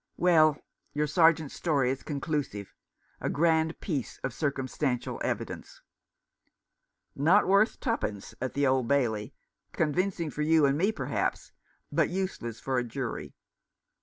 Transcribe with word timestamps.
Well, 0.17 0.57
your 0.93 1.05
Sergeant's 1.05 1.53
story 1.53 1.91
is 1.91 2.01
conclusive— 2.01 2.73
a 3.21 3.29
grand 3.29 3.79
piece 3.81 4.17
of 4.23 4.33
circumstantial 4.33 5.21
evidence." 5.23 5.83
"Not 7.15 7.47
worth 7.47 7.79
twopence 7.79 8.33
at 8.41 8.55
the 8.55 8.65
Old 8.65 8.87
Bailey. 8.87 9.35
Con 9.73 9.93
vincing 9.93 10.31
for 10.31 10.41
you 10.41 10.65
and 10.65 10.75
me, 10.75 10.91
perhaps, 10.91 11.51
but 11.91 12.09
useless 12.09 12.59
for 12.59 12.79
a 12.79 12.83
jury." 12.83 13.35